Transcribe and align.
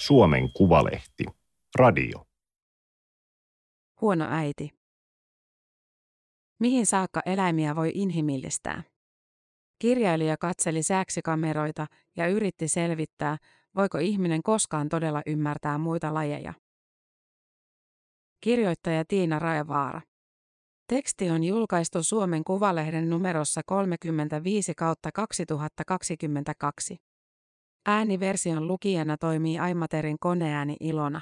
Suomen 0.00 0.52
Kuvalehti. 0.52 1.24
Radio. 1.74 2.26
Huono 4.00 4.26
äiti. 4.30 4.70
Mihin 6.60 6.86
saakka 6.86 7.20
eläimiä 7.26 7.76
voi 7.76 7.90
inhimillistää? 7.94 8.82
Kirjailija 9.78 10.36
katseli 10.36 10.82
sääksikameroita 10.82 11.86
ja 12.16 12.26
yritti 12.26 12.68
selvittää, 12.68 13.38
voiko 13.76 13.98
ihminen 13.98 14.42
koskaan 14.42 14.88
todella 14.88 15.22
ymmärtää 15.26 15.78
muita 15.78 16.14
lajeja. 16.14 16.54
Kirjoittaja 18.40 19.04
Tiina 19.08 19.38
Raevaara. 19.38 20.00
Teksti 20.86 21.30
on 21.30 21.44
julkaistu 21.44 22.02
Suomen 22.02 22.44
Kuvalehden 22.44 23.10
numerossa 23.10 23.60
35 23.66 24.74
kautta 24.74 25.12
2022. 25.12 27.09
Ääniversion 27.90 28.68
lukijana 28.68 29.16
toimii 29.16 29.58
Aimaterin 29.58 30.16
koneääni 30.20 30.76
Ilona. 30.80 31.20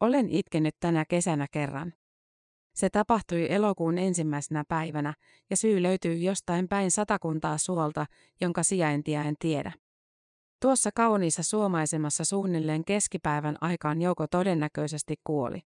Olen 0.00 0.28
itkenyt 0.30 0.74
tänä 0.80 1.04
kesänä 1.08 1.46
kerran. 1.50 1.92
Se 2.74 2.90
tapahtui 2.90 3.46
elokuun 3.52 3.98
ensimmäisenä 3.98 4.64
päivänä, 4.68 5.14
ja 5.50 5.56
syy 5.56 5.82
löytyy 5.82 6.14
jostain 6.14 6.68
päin 6.68 6.90
satakuntaa 6.90 7.58
suolta, 7.58 8.06
jonka 8.40 8.62
sijaintia 8.62 9.22
en 9.22 9.34
tiedä. 9.38 9.72
Tuossa 10.62 10.90
kauniissa 10.94 11.42
suomaisemassa 11.42 12.24
suunnilleen 12.24 12.84
keskipäivän 12.84 13.56
aikaan 13.60 14.02
Jouko 14.02 14.26
todennäköisesti 14.26 15.14
kuoli. 15.24 15.60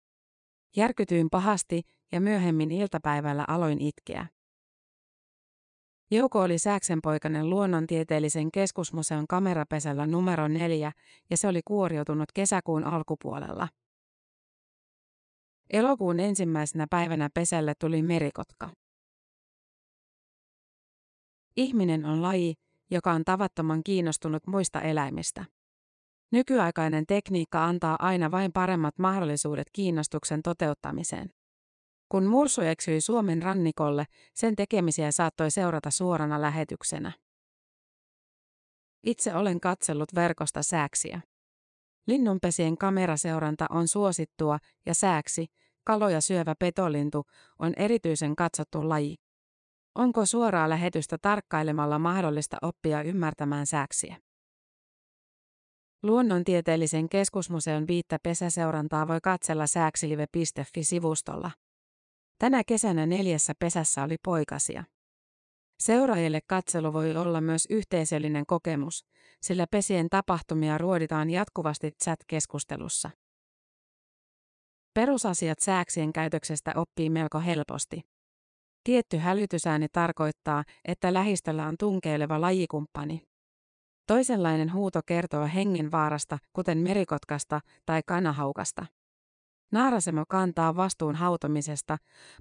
Järkytyin 0.75 1.30
pahasti 1.31 1.81
ja 2.11 2.21
myöhemmin 2.21 2.71
iltapäivällä 2.71 3.45
aloin 3.47 3.81
itkeä. 3.81 4.27
Jouko 6.11 6.41
oli 6.41 6.59
Sääksenpoikainen 6.59 7.50
luonnontieteellisen 7.50 8.52
keskusmuseon 8.52 9.27
kamerapesällä 9.27 10.08
numero 10.08 10.47
neljä 10.47 10.91
ja 11.30 11.38
se 11.38 11.47
oli 11.47 11.61
kuoriutunut 11.66 12.31
kesäkuun 12.33 12.83
alkupuolella. 12.83 13.67
Elokuun 15.69 16.19
ensimmäisenä 16.19 16.88
päivänä 16.89 17.30
pesälle 17.33 17.73
tuli 17.80 18.02
merikotka. 18.02 18.69
Ihminen 21.58 22.05
on 22.05 22.21
laji, 22.21 22.53
joka 22.92 23.11
on 23.11 23.23
tavattoman 23.25 23.83
kiinnostunut 23.83 24.47
muista 24.47 24.81
eläimistä. 24.81 25.45
Nykyaikainen 26.31 27.05
tekniikka 27.05 27.66
antaa 27.66 27.95
aina 27.99 28.31
vain 28.31 28.52
paremmat 28.53 28.99
mahdollisuudet 28.99 29.67
kiinnostuksen 29.73 30.42
toteuttamiseen. 30.44 31.36
Kun 32.09 32.25
mursu 32.25 32.61
eksyi 32.61 33.02
Suomen 33.02 33.44
rannikolle, 33.44 34.05
sen 34.33 34.55
tekemisiä 34.55 35.11
saattoi 35.11 35.52
seurata 35.52 35.91
suorana 35.91 36.41
lähetyksenä. 36.41 37.11
Itse 39.03 39.36
olen 39.36 39.59
katsellut 39.59 40.16
verkosta 40.16 40.64
sääksiä. 40.64 41.22
Linnunpesien 42.08 42.77
kameraseuranta 42.77 43.66
on 43.69 43.88
suosittua 43.88 44.59
ja 44.86 44.94
sääksi, 44.94 45.45
kaloja 45.83 46.22
syövä 46.22 46.55
petolintu, 46.59 47.25
on 47.59 47.73
erityisen 47.77 48.36
katsottu 48.36 48.89
laji. 48.89 49.16
Onko 49.95 50.25
suoraa 50.25 50.69
lähetystä 50.69 51.17
tarkkailemalla 51.21 51.99
mahdollista 51.99 52.58
oppia 52.61 53.02
ymmärtämään 53.02 53.66
sääksiä? 53.66 54.17
Luonnontieteellisen 56.03 57.09
keskusmuseon 57.09 57.88
viittä 57.88 58.17
pesäseurantaa 58.23 59.08
voi 59.08 59.19
katsella 59.23 59.67
sääksilive.fi-sivustolla. 59.67 61.52
Tänä 62.39 62.63
kesänä 62.67 63.05
neljässä 63.05 63.53
pesässä 63.59 64.03
oli 64.03 64.16
poikasia. 64.23 64.83
Seuraajille 65.80 66.39
katselu 66.47 66.93
voi 66.93 67.16
olla 67.16 67.41
myös 67.41 67.67
yhteisöllinen 67.69 68.45
kokemus, 68.45 69.05
sillä 69.41 69.66
pesien 69.71 70.09
tapahtumia 70.09 70.77
ruoditaan 70.77 71.30
jatkuvasti 71.30 71.92
chat-keskustelussa. 72.03 73.09
Perusasiat 74.93 75.59
sääksien 75.59 76.14
käytöksestä 76.14 76.71
oppii 76.76 77.09
melko 77.09 77.39
helposti. 77.39 78.02
Tietty 78.83 79.17
hälytysääni 79.17 79.87
tarkoittaa, 79.92 80.64
että 80.86 81.14
lähistöllä 81.14 81.67
on 81.67 81.76
tunkeileva 81.80 82.42
lajikumppani. 82.42 83.21
Toisenlainen 84.08 84.73
huuto 84.73 84.99
kertoo 85.05 85.49
hengenvaarasta, 85.53 86.37
kuten 86.53 86.77
merikotkasta 86.77 87.61
tai 87.86 88.02
kanahaukasta. 88.05 88.86
Naarasemo 89.72 90.23
kantaa 90.30 90.76
vastuun 90.76 91.16
hautomisesta, 91.16 91.98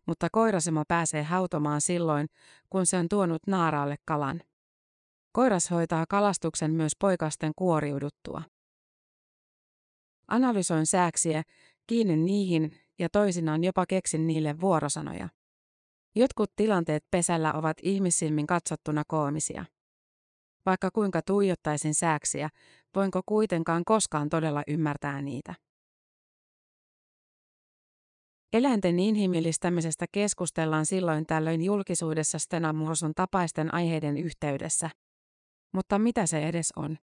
mutta 0.06 0.28
koirasemo 0.32 0.82
pääsee 0.88 1.22
hautomaan 1.22 1.80
silloin, 1.80 2.26
kun 2.70 2.86
se 2.86 2.96
on 2.96 3.08
tuonut 3.08 3.42
naaraalle 3.46 3.96
kalan. 4.04 4.40
Koiras 5.32 5.70
hoitaa 5.70 6.04
kalastuksen 6.08 6.70
myös 6.70 6.92
poikasten 7.00 7.52
kuoriuduttua. 7.56 8.42
Analysoin 10.28 10.86
sääksiä, 10.86 11.42
kiinnyn 11.86 12.24
niihin 12.24 12.72
ja 12.98 13.08
toisinaan 13.08 13.64
jopa 13.64 13.86
keksin 13.86 14.26
niille 14.26 14.60
vuorosanoja. 14.60 15.28
Jotkut 16.14 16.52
tilanteet 16.56 17.04
pesällä 17.10 17.52
ovat 17.52 17.76
ihmissilmin 17.82 18.46
katsottuna 18.46 19.02
koomisia. 19.08 19.64
Vaikka 20.66 20.90
kuinka 20.90 21.22
tuijottaisin 21.22 21.94
sääksiä, 21.94 22.48
voinko 22.94 23.20
kuitenkaan 23.26 23.84
koskaan 23.84 24.28
todella 24.28 24.62
ymmärtää 24.66 25.22
niitä. 25.22 25.54
Eläinten 28.52 28.98
inhimillistämisestä 28.98 30.06
keskustellaan 30.12 30.86
silloin 30.86 31.26
tällöin 31.26 31.62
julkisuudessa 31.62 32.38
Stenamursun 32.38 33.12
tapaisten 33.14 33.74
aiheiden 33.74 34.16
yhteydessä. 34.16 34.90
Mutta 35.74 35.98
mitä 35.98 36.26
se 36.26 36.48
edes 36.48 36.72
on? 36.76 36.98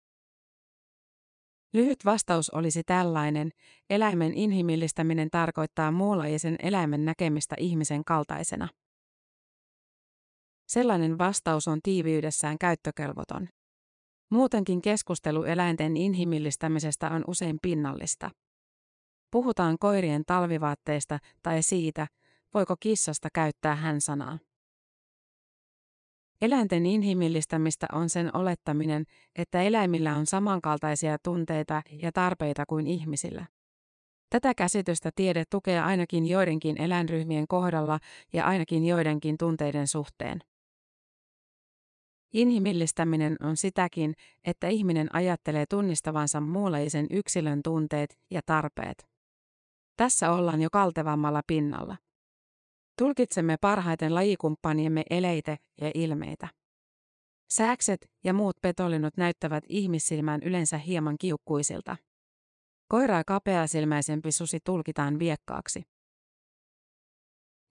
Lyhyt 1.72 2.04
vastaus 2.04 2.50
olisi 2.50 2.82
tällainen, 2.86 3.50
eläimen 3.90 4.34
inhimillistäminen 4.34 5.30
tarkoittaa 5.30 5.90
muunlajisen 5.90 6.56
eläimen 6.62 7.04
näkemistä 7.04 7.56
ihmisen 7.58 8.04
kaltaisena. 8.04 8.68
Sellainen 10.68 11.18
vastaus 11.18 11.68
on 11.68 11.78
tiiviydessään 11.82 12.58
käyttökelvoton. 12.58 13.48
Muutenkin 14.30 14.82
keskustelu 14.82 15.42
eläinten 15.44 15.96
inhimillistämisestä 15.96 17.10
on 17.10 17.24
usein 17.26 17.58
pinnallista. 17.62 18.30
Puhutaan 19.30 19.76
koirien 19.78 20.22
talvivaatteista 20.26 21.18
tai 21.42 21.62
siitä, 21.62 22.06
voiko 22.54 22.76
kissasta 22.80 23.28
käyttää 23.34 23.74
hän-sanaa. 23.74 24.38
Eläinten 26.40 26.86
inhimillistämistä 26.86 27.86
on 27.92 28.08
sen 28.08 28.36
olettaminen, 28.36 29.04
että 29.36 29.62
eläimillä 29.62 30.16
on 30.16 30.26
samankaltaisia 30.26 31.16
tunteita 31.24 31.82
ja 32.02 32.12
tarpeita 32.12 32.66
kuin 32.66 32.86
ihmisillä. 32.86 33.46
Tätä 34.30 34.54
käsitystä 34.54 35.10
tiede 35.14 35.44
tukee 35.50 35.80
ainakin 35.80 36.26
joidenkin 36.26 36.80
eläinryhmien 36.80 37.48
kohdalla 37.48 37.98
ja 38.32 38.46
ainakin 38.46 38.84
joidenkin 38.84 39.38
tunteiden 39.38 39.86
suhteen. 39.86 40.40
Inhimillistäminen 42.32 43.36
on 43.40 43.56
sitäkin, 43.56 44.14
että 44.44 44.68
ihminen 44.68 45.14
ajattelee 45.14 45.64
tunnistavansa 45.66 46.40
muunlaisen 46.40 47.06
yksilön 47.10 47.62
tunteet 47.62 48.18
ja 48.30 48.40
tarpeet. 48.46 49.10
Tässä 50.00 50.32
ollaan 50.32 50.62
jo 50.62 50.68
kaltevammalla 50.72 51.42
pinnalla. 51.46 51.96
Tulkitsemme 52.98 53.56
parhaiten 53.60 54.14
lajikumppaniemme 54.14 55.02
eleite 55.10 55.58
ja 55.80 55.90
ilmeitä. 55.94 56.48
Sääkset 57.50 58.10
ja 58.24 58.34
muut 58.34 58.56
petolinnut 58.62 59.16
näyttävät 59.16 59.64
ihmissilmään 59.68 60.42
yleensä 60.42 60.78
hieman 60.78 61.16
kiukkuisilta. 61.20 61.96
Koiraa 62.88 63.22
kapeasilmäisempi 63.26 64.32
susi 64.32 64.58
tulkitaan 64.64 65.18
viekkaaksi. 65.18 65.82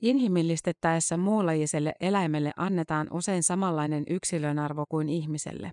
Inhimillistettäessä 0.01 1.17
muunlajiselle 1.17 1.93
eläimelle 1.99 2.51
annetaan 2.57 3.07
usein 3.11 3.43
samanlainen 3.43 4.03
yksilönarvo 4.09 4.85
kuin 4.89 5.09
ihmiselle. 5.09 5.71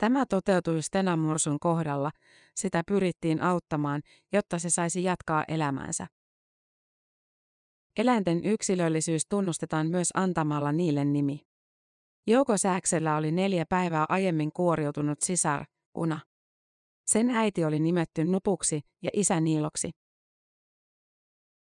Tämä 0.00 0.26
toteutui 0.26 0.82
Stenamursun 0.82 1.60
kohdalla, 1.60 2.10
sitä 2.54 2.82
pyrittiin 2.86 3.42
auttamaan, 3.42 4.02
jotta 4.32 4.58
se 4.58 4.70
saisi 4.70 5.04
jatkaa 5.04 5.44
elämäänsä. 5.48 6.06
Eläinten 7.98 8.44
yksilöllisyys 8.44 9.22
tunnustetaan 9.28 9.86
myös 9.86 10.08
antamalla 10.14 10.72
niille 10.72 11.04
nimi. 11.04 11.40
Jouko 12.26 12.58
Sääksellä 12.58 13.16
oli 13.16 13.32
neljä 13.32 13.64
päivää 13.68 14.06
aiemmin 14.08 14.52
kuoriutunut 14.52 15.20
sisar, 15.20 15.64
Una. 15.94 16.20
Sen 17.06 17.30
äiti 17.30 17.64
oli 17.64 17.78
nimetty 17.78 18.24
Nupuksi 18.24 18.80
ja 19.02 19.10
isä 19.12 19.40
Niiloksi. 19.40 19.90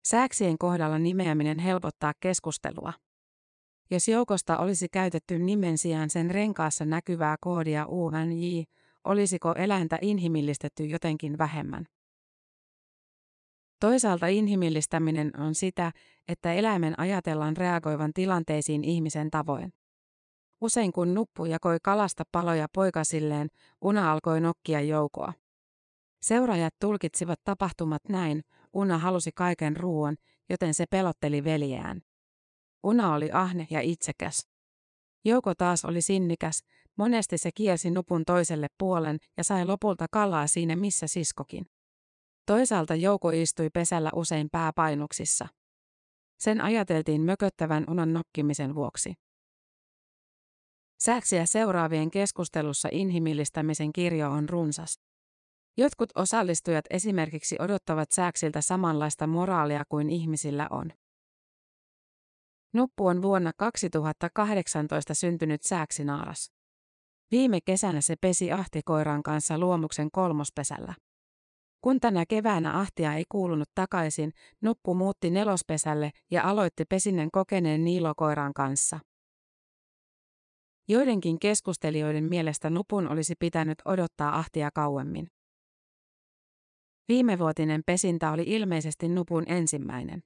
Sääksien 0.08 0.58
kohdalla 0.58 0.98
nimeäminen 0.98 1.58
helpottaa 1.58 2.12
keskustelua. 2.20 2.92
Jos 3.90 4.08
joukosta 4.08 4.58
olisi 4.58 4.88
käytetty 4.88 5.38
nimen 5.38 5.78
sijaan 5.78 6.10
sen 6.10 6.30
renkaassa 6.30 6.84
näkyvää 6.84 7.36
koodia 7.40 7.86
UNJ, 7.86 8.62
olisiko 9.04 9.52
eläintä 9.52 9.98
inhimillistetty 10.02 10.84
jotenkin 10.84 11.38
vähemmän? 11.38 11.86
Toisaalta 13.80 14.26
inhimillistäminen 14.26 15.40
on 15.40 15.54
sitä, 15.54 15.92
että 16.28 16.52
eläimen 16.52 17.00
ajatellaan 17.00 17.56
reagoivan 17.56 18.12
tilanteisiin 18.14 18.84
ihmisen 18.84 19.30
tavoin. 19.30 19.72
Usein 20.60 20.92
kun 20.92 21.14
nuppu 21.14 21.44
jakoi 21.44 21.78
kalasta 21.82 22.24
paloja 22.32 22.66
poikasilleen, 22.74 23.48
Una 23.80 24.12
alkoi 24.12 24.40
nokkia 24.40 24.80
joukoa. 24.80 25.32
Seuraajat 26.22 26.74
tulkitsivat 26.80 27.40
tapahtumat 27.44 28.02
näin, 28.08 28.42
Una 28.72 28.98
halusi 28.98 29.30
kaiken 29.34 29.76
ruoan, 29.76 30.16
joten 30.50 30.74
se 30.74 30.84
pelotteli 30.90 31.44
veljeään. 31.44 32.00
Una 32.86 33.14
oli 33.14 33.30
ahne 33.32 33.66
ja 33.70 33.80
itsekäs. 33.80 34.48
Jouko 35.24 35.54
taas 35.54 35.84
oli 35.84 36.02
sinnikäs, 36.02 36.62
monesti 36.96 37.38
se 37.38 37.50
kielsi 37.52 37.90
nupun 37.90 38.24
toiselle 38.24 38.66
puolen 38.78 39.18
ja 39.36 39.44
sai 39.44 39.64
lopulta 39.64 40.06
kalaa 40.10 40.46
siinä 40.46 40.76
missä 40.76 41.06
siskokin. 41.06 41.66
Toisaalta 42.46 42.94
Jouko 42.94 43.30
istui 43.30 43.70
pesällä 43.70 44.10
usein 44.14 44.48
pääpainuksissa. 44.52 45.48
Sen 46.38 46.60
ajateltiin 46.60 47.20
mököttävän 47.22 47.84
unan 47.88 48.12
nokkimisen 48.12 48.74
vuoksi. 48.74 49.14
Sääksiä 51.00 51.46
seuraavien 51.46 52.10
keskustelussa 52.10 52.88
inhimillistämisen 52.92 53.92
kirjo 53.92 54.30
on 54.30 54.48
runsas. 54.48 55.00
Jotkut 55.76 56.10
osallistujat 56.14 56.84
esimerkiksi 56.90 57.56
odottavat 57.58 58.12
sääksiltä 58.12 58.60
samanlaista 58.60 59.26
moraalia 59.26 59.84
kuin 59.88 60.10
ihmisillä 60.10 60.66
on. 60.70 60.92
Nuppu 62.76 63.06
on 63.06 63.22
vuonna 63.22 63.52
2018 63.56 65.14
syntynyt 65.14 65.62
sääksinaaras. 65.62 66.52
Viime 67.30 67.58
kesänä 67.64 68.00
se 68.00 68.14
pesi 68.20 68.52
ahtikoiran 68.52 69.22
kanssa 69.22 69.58
luomuksen 69.58 70.10
kolmospesällä. 70.10 70.94
Kun 71.80 72.00
tänä 72.00 72.24
keväänä 72.28 72.78
ahtia 72.78 73.14
ei 73.14 73.24
kuulunut 73.28 73.68
takaisin, 73.74 74.32
Nuppu 74.62 74.94
muutti 74.94 75.30
nelospesälle 75.30 76.10
ja 76.30 76.44
aloitti 76.44 76.84
pesinnen 76.84 77.28
kokeneen 77.32 77.84
niilokoiran 77.84 78.54
kanssa. 78.54 79.00
Joidenkin 80.88 81.38
keskustelijoiden 81.38 82.24
mielestä 82.24 82.70
Nupun 82.70 83.08
olisi 83.08 83.34
pitänyt 83.38 83.78
odottaa 83.84 84.38
ahtia 84.38 84.70
kauemmin. 84.74 85.26
Viimevuotinen 87.08 87.82
pesintä 87.86 88.30
oli 88.30 88.44
ilmeisesti 88.46 89.08
Nupun 89.08 89.44
ensimmäinen. 89.46 90.22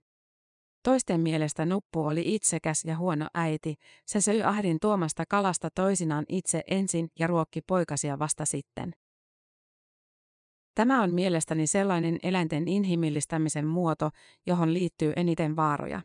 Toisten 0.82 1.20
mielestä 1.20 1.66
Nuppu 1.66 2.00
oli 2.06 2.34
itsekäs 2.34 2.84
ja 2.84 2.96
huono 2.96 3.26
äiti, 3.34 3.74
se 4.06 4.20
söi 4.20 4.42
ahdin 4.42 4.78
tuomasta 4.80 5.24
kalasta 5.28 5.68
toisinaan 5.74 6.24
itse 6.28 6.62
ensin 6.66 7.08
ja 7.18 7.26
ruokki 7.26 7.60
poikasia 7.60 8.18
vasta 8.18 8.44
sitten. 8.44 8.92
Tämä 10.74 11.02
on 11.02 11.14
mielestäni 11.14 11.66
sellainen 11.66 12.18
eläinten 12.22 12.68
inhimillistämisen 12.68 13.66
muoto, 13.66 14.10
johon 14.46 14.74
liittyy 14.74 15.12
eniten 15.16 15.56
vaaroja. 15.56 16.00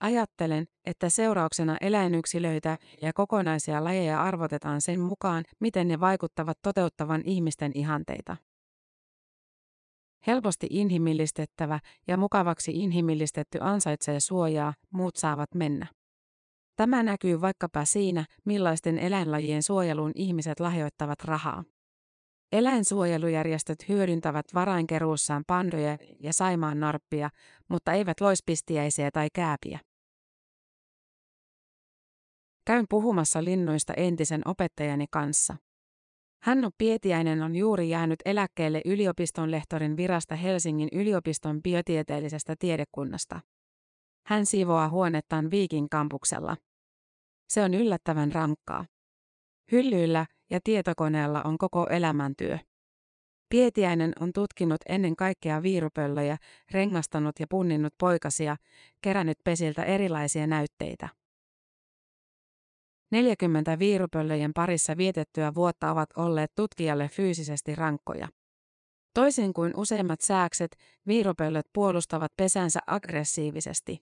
Ajattelen, 0.00 0.66
että 0.86 1.08
seurauksena 1.08 1.76
eläinyksilöitä 1.80 2.78
ja 3.02 3.12
kokonaisia 3.12 3.84
lajeja 3.84 4.22
arvotetaan 4.22 4.80
sen 4.80 5.00
mukaan, 5.00 5.44
miten 5.60 5.88
ne 5.88 6.00
vaikuttavat 6.00 6.58
toteuttavan 6.62 7.22
ihmisten 7.24 7.72
ihanteita. 7.74 8.36
Helposti 10.26 10.66
inhimillistettävä 10.70 11.80
ja 12.08 12.16
mukavaksi 12.16 12.72
inhimillistetty 12.74 13.58
ansaitsee 13.60 14.20
suojaa, 14.20 14.74
muut 14.90 15.16
saavat 15.16 15.54
mennä. 15.54 15.86
Tämä 16.76 17.02
näkyy 17.02 17.40
vaikkapa 17.40 17.84
siinä, 17.84 18.24
millaisten 18.44 18.98
eläinlajien 18.98 19.62
suojeluun 19.62 20.12
ihmiset 20.14 20.60
lahjoittavat 20.60 21.24
rahaa. 21.24 21.64
Eläinsuojelujärjestöt 22.52 23.88
hyödyntävät 23.88 24.46
varainkeruussaan 24.54 25.44
pandoja 25.46 25.98
ja 26.20 26.32
saimaan 26.32 26.80
narppia, 26.80 27.30
mutta 27.68 27.92
eivät 27.92 28.20
loispistiäisiä 28.20 29.10
tai 29.10 29.28
kääpiä. 29.32 29.78
Käyn 32.64 32.84
puhumassa 32.88 33.44
linnuista 33.44 33.94
entisen 33.94 34.42
opettajani 34.44 35.06
kanssa. 35.10 35.56
Hannu 36.42 36.70
Pietiäinen 36.78 37.42
on 37.42 37.56
juuri 37.56 37.88
jäänyt 37.88 38.18
eläkkeelle 38.24 38.82
yliopiston 38.84 39.50
lehtorin 39.50 39.96
virasta 39.96 40.36
Helsingin 40.36 40.88
yliopiston 40.92 41.62
biotieteellisestä 41.62 42.54
tiedekunnasta. 42.58 43.40
Hän 44.26 44.46
siivoaa 44.46 44.88
huonettaan 44.88 45.50
Viikin 45.50 45.88
kampuksella. 45.88 46.56
Se 47.48 47.62
on 47.62 47.74
yllättävän 47.74 48.32
rankkaa. 48.32 48.84
Hyllyillä 49.72 50.26
ja 50.50 50.60
tietokoneella 50.64 51.42
on 51.42 51.58
koko 51.58 51.86
elämäntyö. 51.90 52.58
Pietiäinen 53.48 54.12
on 54.20 54.32
tutkinut 54.32 54.80
ennen 54.88 55.16
kaikkea 55.16 55.62
viirupöllöjä, 55.62 56.36
rengastanut 56.70 57.40
ja 57.40 57.46
punninnut 57.50 57.94
poikasia, 57.98 58.56
kerännyt 59.00 59.38
pesiltä 59.44 59.82
erilaisia 59.82 60.46
näytteitä. 60.46 61.19
40 63.10 63.78
viirupöllöjen 63.78 64.52
parissa 64.54 64.96
vietettyä 64.96 65.54
vuotta 65.54 65.90
ovat 65.90 66.10
olleet 66.16 66.52
tutkijalle 66.56 67.08
fyysisesti 67.08 67.74
rankkoja. 67.74 68.28
Toisin 69.14 69.52
kuin 69.52 69.72
useimmat 69.76 70.20
sääkset, 70.20 70.76
viirupöllöt 71.06 71.66
puolustavat 71.72 72.32
pesänsä 72.36 72.80
aggressiivisesti. 72.86 73.98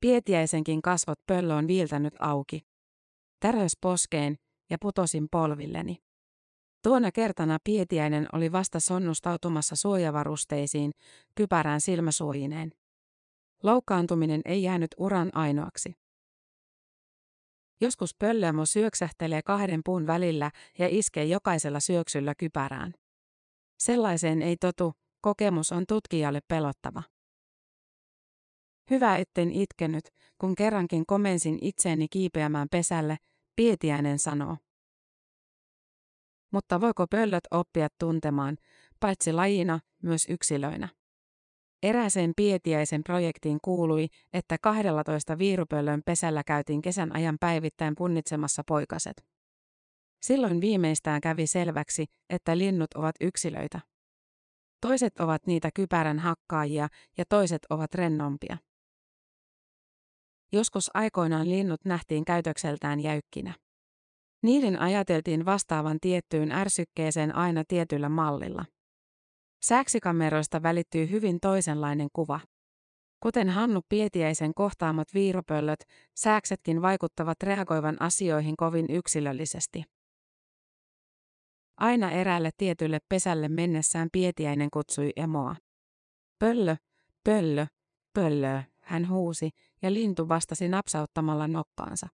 Pietiäisenkin 0.00 0.82
kasvot 0.82 1.18
pöllö 1.26 1.54
on 1.54 1.66
viiltänyt 1.66 2.14
auki. 2.18 2.60
Tärös 3.40 3.72
poskeen 3.80 4.36
ja 4.70 4.76
putosin 4.80 5.28
polvilleni. 5.30 5.96
Tuona 6.82 7.12
kertana 7.12 7.58
Pietiäinen 7.64 8.26
oli 8.32 8.52
vasta 8.52 8.80
sonnustautumassa 8.80 9.76
suojavarusteisiin, 9.76 10.90
kypärään 11.34 11.80
silmäsuojineen. 11.80 12.72
Loukkaantuminen 13.62 14.40
ei 14.44 14.62
jäänyt 14.62 14.94
uran 14.98 15.30
ainoaksi. 15.34 16.07
Joskus 17.80 18.14
pöllömo 18.18 18.66
syöksähtelee 18.66 19.42
kahden 19.42 19.80
puun 19.84 20.06
välillä 20.06 20.50
ja 20.78 20.88
iskee 20.90 21.24
jokaisella 21.24 21.80
syöksyllä 21.80 22.34
kypärään. 22.34 22.94
Sellaiseen 23.78 24.42
ei 24.42 24.56
totu, 24.56 24.92
kokemus 25.20 25.72
on 25.72 25.84
tutkijalle 25.88 26.40
pelottava. 26.48 27.02
Hyvä 28.90 29.16
etten 29.16 29.52
itkenyt, 29.52 30.04
kun 30.38 30.54
kerrankin 30.54 31.06
komensin 31.06 31.58
itseeni 31.62 32.08
kiipeämään 32.08 32.68
pesälle, 32.70 33.16
Pietiäinen 33.56 34.18
sanoo. 34.18 34.56
Mutta 36.50 36.80
voiko 36.80 37.06
pöllöt 37.06 37.44
oppia 37.50 37.88
tuntemaan, 38.00 38.56
paitsi 39.00 39.32
lajina, 39.32 39.80
myös 40.02 40.26
yksilöinä? 40.28 40.88
Erääseen 41.82 42.32
pietiäisen 42.36 43.04
projektiin 43.04 43.58
kuului, 43.64 44.06
että 44.32 44.56
12 44.62 45.38
viirupöllön 45.38 46.02
pesällä 46.04 46.42
käytiin 46.44 46.82
kesän 46.82 47.16
ajan 47.16 47.36
päivittäin 47.40 47.94
punnitsemassa 47.98 48.62
poikaset. 48.66 49.24
Silloin 50.22 50.60
viimeistään 50.60 51.20
kävi 51.20 51.46
selväksi, 51.46 52.06
että 52.30 52.58
linnut 52.58 52.94
ovat 52.94 53.14
yksilöitä. 53.20 53.80
Toiset 54.80 55.20
ovat 55.20 55.46
niitä 55.46 55.70
kypärän 55.74 56.18
hakkaajia 56.18 56.88
ja 57.18 57.24
toiset 57.28 57.66
ovat 57.70 57.94
rennompia. 57.94 58.56
Joskus 60.52 60.90
aikoinaan 60.94 61.50
linnut 61.50 61.84
nähtiin 61.84 62.24
käytökseltään 62.24 63.00
jäykkinä. 63.00 63.54
Niiden 64.42 64.80
ajateltiin 64.80 65.44
vastaavan 65.44 65.98
tiettyyn 66.00 66.52
ärsykkeeseen 66.52 67.34
aina 67.34 67.64
tietyllä 67.68 68.08
mallilla. 68.08 68.64
Sääksikameroista 69.62 70.62
välittyy 70.62 71.10
hyvin 71.10 71.40
toisenlainen 71.40 72.08
kuva. 72.12 72.40
Kuten 73.22 73.48
Hannu 73.48 73.80
Pietiäisen 73.88 74.54
kohtaamat 74.54 75.14
viiropöllöt, 75.14 75.80
sääksetkin 76.14 76.82
vaikuttavat 76.82 77.42
reagoivan 77.42 78.02
asioihin 78.02 78.56
kovin 78.56 78.86
yksilöllisesti. 78.90 79.84
Aina 81.76 82.10
eräälle 82.10 82.50
tietylle 82.56 82.98
pesälle 83.08 83.48
mennessään 83.48 84.08
Pietiäinen 84.12 84.70
kutsui 84.70 85.10
emoa. 85.16 85.56
Pöllö, 86.38 86.76
pöllö, 87.24 87.66
pöllö, 88.14 88.62
hän 88.80 89.08
huusi, 89.08 89.50
ja 89.82 89.92
lintu 89.92 90.28
vastasi 90.28 90.68
napsauttamalla 90.68 91.48
nokkaansa. 91.48 92.08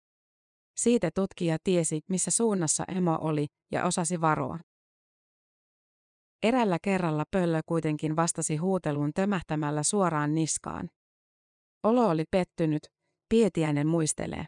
Siitä 0.77 1.11
tutkija 1.15 1.57
tiesi, 1.65 2.01
missä 2.09 2.31
suunnassa 2.31 2.85
emo 2.89 3.19
oli, 3.21 3.47
ja 3.71 3.85
osasi 3.85 4.21
varoa. 4.21 4.59
Erällä 6.43 6.79
kerralla 6.83 7.25
pöllö 7.31 7.61
kuitenkin 7.67 8.17
vastasi 8.17 8.57
huuteluun 8.57 9.11
tömähtämällä 9.15 9.83
suoraan 9.83 10.35
niskaan. 10.35 10.91
Olo 11.83 12.09
oli 12.09 12.25
pettynyt, 12.31 12.83
Pietiäinen 13.29 13.87
muistelee. 13.87 14.47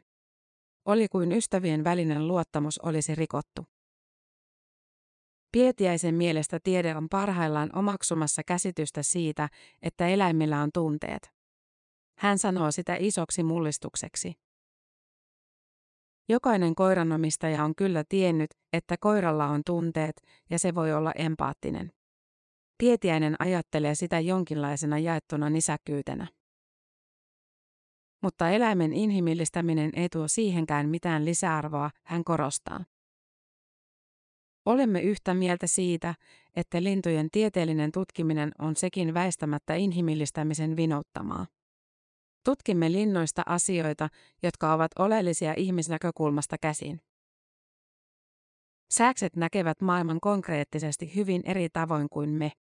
Oli 0.85 1.09
kuin 1.09 1.33
ystävien 1.33 1.85
välinen 1.85 2.29
luottamus 2.29 2.79
olisi 2.79 3.15
rikottu. 3.15 3.67
Pietiäisen 5.53 6.15
mielestä 6.15 6.59
tiede 6.63 6.97
on 6.97 7.09
parhaillaan 7.09 7.77
omaksumassa 7.77 8.43
käsitystä 8.47 9.03
siitä, 9.03 9.49
että 9.83 10.09
eläimillä 10.09 10.63
on 10.63 10.71
tunteet. 10.75 11.31
Hän 12.19 12.39
sanoo 12.39 12.71
sitä 12.71 12.97
isoksi 13.01 13.43
mullistukseksi. 13.43 14.35
Jokainen 16.29 16.75
koiranomistaja 16.75 17.65
on 17.65 17.75
kyllä 17.75 18.05
tiennyt, 18.09 18.51
että 18.73 18.97
koiralla 19.01 19.47
on 19.47 19.63
tunteet 19.67 20.23
ja 20.51 20.59
se 20.59 20.75
voi 20.75 20.93
olla 20.93 21.13
empaattinen. 21.13 21.93
Pietiäinen 22.79 23.37
ajattelee 23.39 23.95
sitä 23.95 24.21
jonkinlaisena 24.21 24.99
jaettuna 24.99 25.51
nisäkkyytenä. 25.51 26.27
Mutta 28.23 28.51
eläimen 28.51 28.93
inhimillistäminen 28.93 29.91
ei 29.97 30.09
tuo 30.09 30.29
siihenkään 30.29 30.89
mitään 30.89 31.25
lisäarvoa, 31.25 31.91
hän 32.05 32.25
korostaa. 32.25 32.85
Olemme 34.67 35.01
yhtä 35.01 35.35
mieltä 35.35 35.67
siitä, 35.67 36.15
että 36.57 36.83
lintujen 36.83 37.31
tieteellinen 37.31 37.93
tutkiminen 37.93 38.53
on 38.59 38.77
sekin 38.77 39.15
väistämättä 39.15 39.75
inhimillistämisen 39.75 40.77
vinouttamaa. 40.77 41.47
Tutkimme 42.45 42.93
linnoista 42.93 43.43
asioita, 43.47 44.09
jotka 44.43 44.73
ovat 44.73 44.91
oleellisia 44.99 45.55
ihmisnäkökulmasta 45.57 46.57
käsin. 46.61 47.01
Sääkset 48.91 49.37
näkevät 49.37 49.81
maailman 49.81 50.21
konkreettisesti 50.21 51.15
hyvin 51.17 51.43
eri 51.45 51.69
tavoin 51.73 52.09
kuin 52.11 52.31
me. 52.31 52.53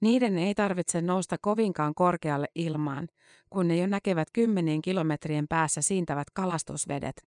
Niiden 0.00 0.38
ei 0.38 0.54
tarvitse 0.54 1.02
nousta 1.02 1.36
kovinkaan 1.40 1.94
korkealle 1.94 2.46
ilmaan, 2.54 3.08
kun 3.50 3.68
ne 3.68 3.76
jo 3.76 3.86
näkevät 3.86 4.28
kymmenien 4.32 4.82
kilometrien 4.82 5.48
päässä 5.48 5.82
siintävät 5.82 6.30
kalastusvedet. 6.34 7.22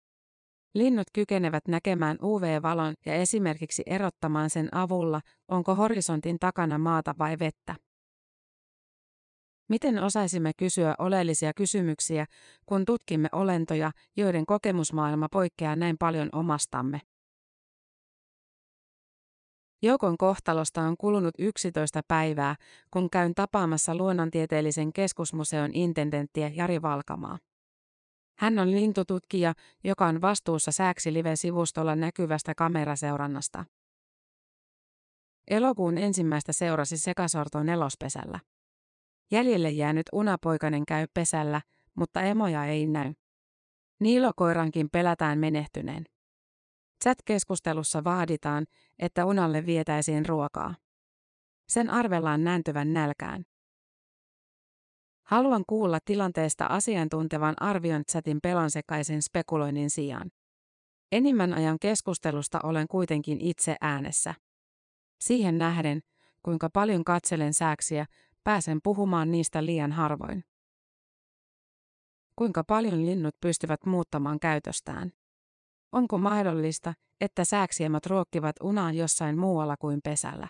Linnut 0.76 1.08
kykenevät 1.14 1.68
näkemään 1.68 2.18
UV-valon 2.24 2.94
ja 3.06 3.14
esimerkiksi 3.14 3.84
erottamaan 3.86 4.50
sen 4.50 4.76
avulla, 4.76 5.22
onko 5.48 5.76
horisontin 5.76 6.40
takana 6.40 6.78
maata 6.78 7.16
vai 7.20 7.40
vettä. 7.40 7.76
Miten 9.70 10.04
osaisimme 10.04 10.52
kysyä 10.58 10.96
oleellisia 11.00 11.54
kysymyksiä, 11.54 12.26
kun 12.66 12.86
tutkimme 12.86 13.30
olentoja, 13.32 13.92
joiden 14.18 14.46
kokemusmaailma 14.46 15.28
poikkeaa 15.32 15.76
näin 15.76 15.98
paljon 15.98 16.30
omastamme? 16.32 17.02
Joukon 19.82 20.18
kohtalosta 20.18 20.82
on 20.82 20.98
kulunut 20.98 21.36
11 21.40 22.02
päivää, 22.08 22.56
kun 22.92 23.10
käyn 23.10 23.36
tapaamassa 23.36 23.96
luonnontieteellisen 23.96 24.94
keskusmuseon 24.94 25.72
intendenttiä 25.74 26.52
Jari 26.56 26.82
Valkamaa. 26.82 27.38
Hän 28.40 28.60
on 28.60 28.72
lintututkija, 28.72 29.54
joka 29.84 30.08
on 30.08 30.22
vastuussa 30.22 30.72
Sääksi 30.72 31.14
Live-sivustolla 31.14 31.96
näkyvästä 31.96 32.56
kameraseurannasta. 32.56 33.66
Elokuun 35.48 35.98
ensimmäistä 35.98 36.54
seurasi 36.54 36.98
sekasorto 36.98 37.64
nelospesällä. 37.64 38.40
Jäljelle 39.32 39.70
jäänyt 39.70 40.06
unapoikainen 40.14 40.86
käy 40.86 41.08
pesällä, 41.14 41.62
mutta 41.96 42.22
emoja 42.22 42.66
ei 42.66 42.88
näy. 42.88 43.14
Niilokoirankin 44.00 44.90
pelätään 44.92 45.40
menehtyneen. 45.40 46.04
Chat-keskustelussa 47.04 48.04
vaaditaan, 48.04 48.66
että 49.00 49.26
unalle 49.26 49.66
vietäisiin 49.66 50.26
ruokaa. 50.26 50.76
Sen 51.70 51.90
arvellaan 51.90 52.44
nääntyvän 52.44 52.94
nälkään. 52.94 53.44
Haluan 55.24 55.64
kuulla 55.68 56.00
tilanteesta 56.06 56.66
asiantuntevan 56.66 57.56
arvion 57.62 58.04
chatin 58.12 58.40
pelonsekaisen 58.44 59.22
spekuloinnin 59.22 59.90
sijaan. 59.90 60.32
Enimmän 61.12 61.54
ajan 61.54 61.80
keskustelusta 61.80 62.60
olen 62.64 62.88
kuitenkin 62.88 63.42
itse 63.42 63.76
äänessä. 63.82 64.34
Siihen 65.22 65.58
nähden, 65.58 66.00
kuinka 66.44 66.70
paljon 66.74 67.04
katselen 67.04 67.54
sääksiä, 67.54 68.06
pääsen 68.48 68.80
puhumaan 68.84 69.32
niistä 69.32 69.66
liian 69.66 69.92
harvoin. 69.92 70.44
Kuinka 72.36 72.64
paljon 72.64 73.06
linnut 73.06 73.36
pystyvät 73.42 73.86
muuttamaan 73.86 74.40
käytöstään? 74.40 75.12
Onko 75.92 76.18
mahdollista, 76.18 76.94
että 77.22 77.46
sääksiemät 77.46 78.06
ruokkivat 78.06 78.56
unaa 78.62 78.92
jossain 78.92 79.40
muualla 79.40 79.76
kuin 79.78 80.00
pesällä? 80.04 80.48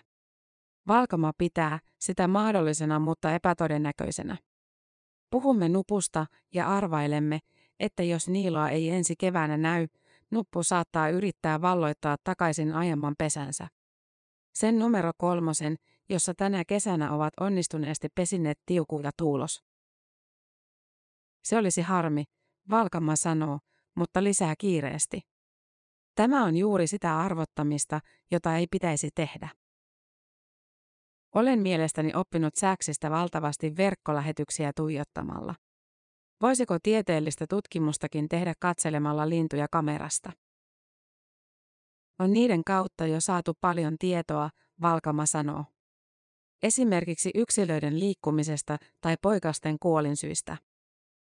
Valkama 0.88 1.32
pitää 1.38 1.78
sitä 2.00 2.28
mahdollisena, 2.28 2.98
mutta 2.98 3.34
epätodennäköisenä. 3.34 4.36
Puhumme 5.30 5.68
nupusta 5.68 6.26
ja 6.54 6.68
arvailemme, 6.68 7.38
että 7.80 8.02
jos 8.02 8.28
niiloa 8.28 8.68
ei 8.68 8.90
ensi 8.90 9.14
keväänä 9.18 9.56
näy, 9.56 9.86
nuppu 10.30 10.62
saattaa 10.62 11.08
yrittää 11.08 11.60
valloittaa 11.60 12.16
takaisin 12.24 12.72
aiemman 12.72 13.14
pesänsä. 13.18 13.68
Sen 14.54 14.78
numero 14.78 15.12
kolmosen, 15.16 15.76
jossa 16.08 16.34
tänä 16.34 16.64
kesänä 16.64 17.12
ovat 17.12 17.34
onnistuneesti 17.40 18.08
pesineet 18.14 18.58
tiuku 18.66 19.00
ja 19.00 19.10
tuulos. 19.18 19.62
Se 21.44 21.56
olisi 21.56 21.82
harmi, 21.82 22.24
Valkama 22.70 23.16
sanoo, 23.16 23.58
mutta 23.96 24.24
lisää 24.24 24.54
kiireesti. 24.58 25.20
Tämä 26.14 26.44
on 26.44 26.56
juuri 26.56 26.86
sitä 26.86 27.18
arvottamista, 27.18 28.00
jota 28.30 28.56
ei 28.56 28.66
pitäisi 28.70 29.08
tehdä. 29.14 29.48
Olen 31.34 31.58
mielestäni 31.58 32.14
oppinut 32.14 32.56
sääksistä 32.56 33.10
valtavasti 33.10 33.76
verkkolähetyksiä 33.76 34.72
tuijottamalla. 34.76 35.54
Voisiko 36.42 36.78
tieteellistä 36.82 37.46
tutkimustakin 37.50 38.28
tehdä 38.28 38.54
katselemalla 38.60 39.28
lintuja 39.28 39.66
kamerasta? 39.70 40.32
On 42.18 42.32
niiden 42.32 42.64
kautta 42.64 43.06
jo 43.06 43.20
saatu 43.20 43.52
paljon 43.60 43.96
tietoa, 43.98 44.50
Valkama 44.80 45.26
sanoo. 45.26 45.64
Esimerkiksi 46.62 47.30
yksilöiden 47.34 48.00
liikkumisesta 48.00 48.76
tai 49.00 49.16
poikasten 49.22 49.76
kuolinsyistä. 49.80 50.56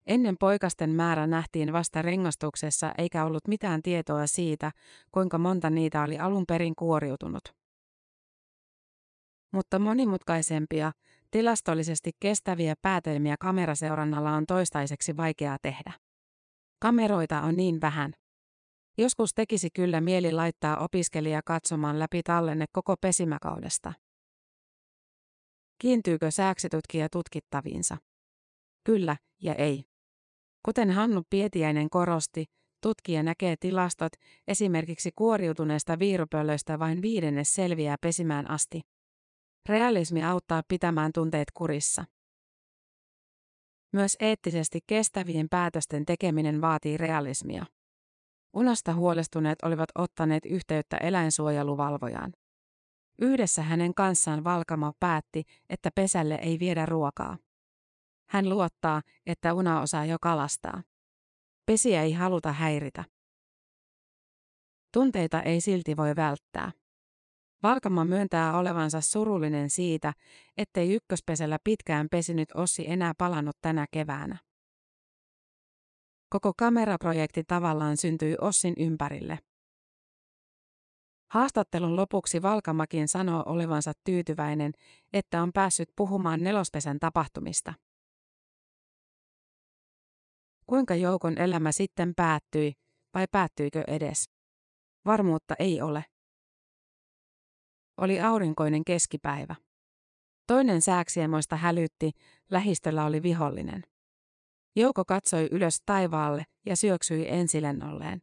Ennen 0.07 0.35
poikasten 0.39 0.89
määrä 0.89 1.27
nähtiin 1.27 1.73
vasta 1.73 2.01
rengastuksessa 2.01 2.91
eikä 2.97 3.25
ollut 3.25 3.47
mitään 3.47 3.81
tietoa 3.81 4.27
siitä, 4.27 4.71
kuinka 5.11 5.37
monta 5.37 5.69
niitä 5.69 6.01
oli 6.01 6.19
alun 6.19 6.43
perin 6.47 6.75
kuoriutunut. 6.75 7.43
Mutta 9.53 9.79
monimutkaisempia, 9.79 10.91
tilastollisesti 11.31 12.11
kestäviä 12.19 12.75
päätelmiä 12.81 13.35
kameraseurannalla 13.39 14.31
on 14.31 14.45
toistaiseksi 14.45 15.17
vaikeaa 15.17 15.57
tehdä. 15.61 15.93
Kameroita 16.79 17.41
on 17.41 17.55
niin 17.55 17.81
vähän. 17.81 18.13
Joskus 18.97 19.33
tekisi 19.33 19.69
kyllä 19.75 20.01
mieli 20.01 20.31
laittaa 20.31 20.77
opiskelija 20.77 21.41
katsomaan 21.45 21.99
läpi 21.99 22.23
tallenne 22.23 22.65
koko 22.71 22.95
pesimäkaudesta. 23.01 23.93
Kiintyykö 25.81 26.31
sääksitutkija 26.31 27.09
tutkittaviinsa? 27.09 27.97
Kyllä 28.83 29.17
ja 29.41 29.55
ei. 29.55 29.83
Kuten 30.65 30.91
Hannu 30.91 31.23
Pietiäinen 31.29 31.89
korosti, 31.89 32.45
tutkija 32.81 33.23
näkee 33.23 33.55
tilastot 33.59 34.11
esimerkiksi 34.47 35.11
kuoriutuneesta 35.15 35.99
viirupöllöistä 35.99 36.79
vain 36.79 37.01
viidennes 37.01 37.55
selviää 37.55 37.95
pesimään 38.01 38.49
asti. 38.49 38.81
Realismi 39.69 40.23
auttaa 40.23 40.61
pitämään 40.67 41.11
tunteet 41.13 41.51
kurissa. 41.53 42.05
Myös 43.93 44.17
eettisesti 44.19 44.79
kestävien 44.87 45.49
päätösten 45.49 46.05
tekeminen 46.05 46.61
vaatii 46.61 46.97
realismia. 46.97 47.65
Unasta 48.53 48.93
huolestuneet 48.93 49.59
olivat 49.63 49.89
ottaneet 49.95 50.45
yhteyttä 50.45 50.97
eläinsuojeluvalvojaan. 50.97 52.33
Yhdessä 53.21 53.61
hänen 53.61 53.93
kanssaan 53.93 54.43
Valkama 54.43 54.93
päätti, 54.99 55.43
että 55.69 55.89
pesälle 55.95 56.35
ei 56.35 56.59
viedä 56.59 56.85
ruokaa. 56.85 57.37
Hän 58.29 58.49
luottaa, 58.49 59.01
että 59.25 59.53
Una 59.53 59.81
osaa 59.81 60.05
jo 60.05 60.17
kalastaa. 60.21 60.83
Pesiä 61.65 62.03
ei 62.03 62.13
haluta 62.13 62.51
häiritä. 62.51 63.03
Tunteita 64.93 65.41
ei 65.41 65.61
silti 65.61 65.97
voi 65.97 66.15
välttää. 66.15 66.71
Valkama 67.63 68.05
myöntää 68.05 68.57
olevansa 68.57 69.01
surullinen 69.01 69.69
siitä, 69.69 70.13
ettei 70.57 70.93
ykköspesällä 70.93 71.57
pitkään 71.63 72.07
pesinyt 72.11 72.49
Ossi 72.55 72.89
enää 72.91 73.13
palannut 73.17 73.57
tänä 73.61 73.85
keväänä. 73.91 74.37
Koko 76.29 76.53
kameraprojekti 76.57 77.43
tavallaan 77.43 77.97
syntyi 77.97 78.35
Ossin 78.41 78.73
ympärille. 78.77 79.39
Haastattelun 81.29 81.95
lopuksi 81.95 82.41
Valkamakin 82.41 83.07
sanoo 83.07 83.43
olevansa 83.45 83.91
tyytyväinen, 84.03 84.71
että 85.13 85.41
on 85.41 85.51
päässyt 85.53 85.89
puhumaan 85.95 86.43
nelospesän 86.43 86.99
tapahtumista. 86.99 87.73
Kuinka 90.67 90.95
joukon 90.95 91.37
elämä 91.37 91.71
sitten 91.71 92.13
päättyi, 92.15 92.73
vai 93.13 93.25
päättyikö 93.31 93.83
edes? 93.87 94.29
Varmuutta 95.05 95.55
ei 95.59 95.81
ole. 95.81 96.05
Oli 97.97 98.21
aurinkoinen 98.21 98.85
keskipäivä. 98.85 99.55
Toinen 100.47 100.81
sääksiemoista 100.81 101.55
hälytti, 101.55 102.11
lähistöllä 102.51 103.05
oli 103.05 103.23
vihollinen. 103.23 103.83
Jouko 104.75 105.05
katsoi 105.05 105.47
ylös 105.51 105.81
taivaalle 105.85 106.45
ja 106.65 106.75
syöksyi 106.75 107.25
ensilennolleen. 107.29 108.21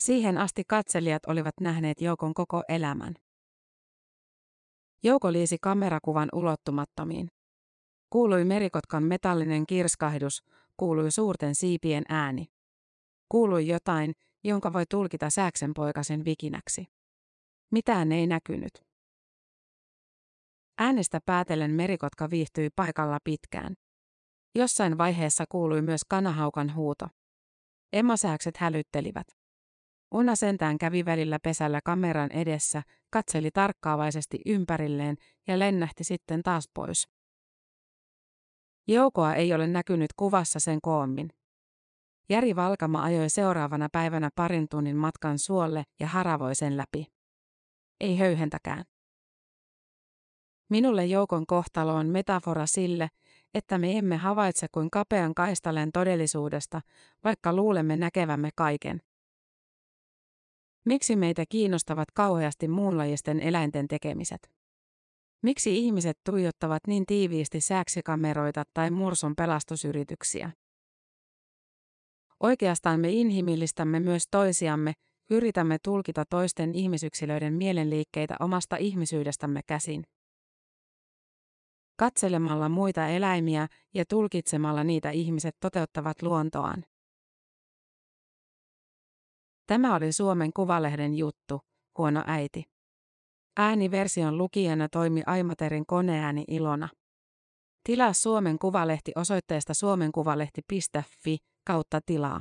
Siihen 0.00 0.38
asti 0.38 0.62
katselijat 0.68 1.26
olivat 1.26 1.54
nähneet 1.60 2.00
Joukon 2.00 2.34
koko 2.34 2.62
elämän. 2.68 3.14
Jouko 5.02 5.32
liisi 5.32 5.56
kamerakuvan 5.60 6.28
ulottumattomiin. 6.32 7.28
Kuului 8.10 8.44
merikotkan 8.44 9.02
metallinen 9.02 9.66
kirskahdus, 9.66 10.42
kuului 10.76 11.10
suurten 11.12 11.54
siipien 11.54 12.04
ääni. 12.08 12.46
Kuului 13.28 13.68
jotain, 13.68 14.12
jonka 14.44 14.72
voi 14.72 14.84
tulkita 14.90 15.30
sääksenpoikasen 15.30 16.24
vikinäksi. 16.24 16.84
Mitään 17.70 18.12
ei 18.12 18.26
näkynyt. 18.26 18.86
Äänestä 20.78 21.20
päätellen 21.26 21.70
merikotka 21.70 22.30
viihtyi 22.30 22.70
paikalla 22.76 23.18
pitkään. 23.24 23.74
Jossain 24.54 24.98
vaiheessa 24.98 25.44
kuului 25.48 25.82
myös 25.82 26.00
kanahaukan 26.08 26.74
huuto. 26.74 27.08
Emasääkset 27.92 28.56
hälyttelivät. 28.56 29.35
Una 30.16 30.36
sentään 30.36 30.78
kävi 30.78 31.04
välillä 31.04 31.38
pesällä 31.42 31.80
kameran 31.84 32.32
edessä, 32.32 32.82
katseli 33.10 33.50
tarkkaavaisesti 33.50 34.40
ympärilleen 34.46 35.16
ja 35.46 35.58
lennähti 35.58 36.04
sitten 36.04 36.42
taas 36.42 36.68
pois. 36.74 37.08
Joukoa 38.88 39.34
ei 39.34 39.54
ole 39.54 39.66
näkynyt 39.66 40.10
kuvassa 40.16 40.60
sen 40.60 40.78
koommin. 40.82 41.30
Jari 42.28 42.56
Valkama 42.56 43.02
ajoi 43.02 43.30
seuraavana 43.30 43.88
päivänä 43.92 44.30
parin 44.34 44.68
tunnin 44.68 44.96
matkan 44.96 45.38
suolle 45.38 45.84
ja 46.00 46.06
haravoi 46.06 46.54
sen 46.54 46.76
läpi. 46.76 47.06
Ei 48.00 48.18
höyhentäkään. 48.18 48.84
Minulle 50.68 51.06
joukon 51.06 51.46
kohtalo 51.46 51.94
on 51.94 52.06
metafora 52.06 52.66
sille, 52.66 53.08
että 53.54 53.78
me 53.78 53.98
emme 53.98 54.16
havaitse 54.16 54.66
kuin 54.72 54.90
kapean 54.90 55.34
kaistaleen 55.34 55.92
todellisuudesta, 55.92 56.80
vaikka 57.24 57.52
luulemme 57.52 57.96
näkevämme 57.96 58.50
kaiken. 58.54 59.02
Miksi 60.86 61.16
meitä 61.16 61.44
kiinnostavat 61.48 62.10
kauheasti 62.14 62.68
muunlajisten 62.68 63.40
eläinten 63.40 63.88
tekemiset? 63.88 64.50
Miksi 65.42 65.78
ihmiset 65.78 66.18
tuijottavat 66.30 66.82
niin 66.86 67.06
tiiviisti 67.06 67.60
sääksikameroita 67.60 68.64
tai 68.74 68.90
mursun 68.90 69.34
pelastusyrityksiä? 69.36 70.50
Oikeastaan 72.40 73.00
me 73.00 73.10
inhimillistämme 73.10 74.00
myös 74.00 74.22
toisiamme, 74.30 74.92
yritämme 75.30 75.78
tulkita 75.84 76.24
toisten 76.30 76.74
ihmisyksilöiden 76.74 77.54
mielenliikkeitä 77.54 78.36
omasta 78.40 78.76
ihmisyydestämme 78.76 79.60
käsin. 79.66 80.04
Katselemalla 81.96 82.68
muita 82.68 83.08
eläimiä 83.08 83.68
ja 83.94 84.04
tulkitsemalla 84.08 84.84
niitä 84.84 85.10
ihmiset 85.10 85.56
toteuttavat 85.60 86.22
luontoaan. 86.22 86.84
Tämä 89.66 89.94
oli 89.94 90.12
Suomen 90.12 90.52
Kuvalehden 90.52 91.14
juttu, 91.14 91.60
huono 91.98 92.24
äiti. 92.26 92.64
Ääniversion 93.56 94.38
lukijana 94.38 94.88
toimi 94.88 95.22
Aimaterin 95.26 95.86
koneääni 95.86 96.44
Ilona. 96.48 96.88
Tilaa 97.84 98.12
Suomen 98.12 98.58
Kuvalehti 98.58 99.12
osoitteesta 99.16 99.74
suomenkuvalehti.fi 99.74 101.38
kautta 101.66 102.00
tilaa. 102.06 102.40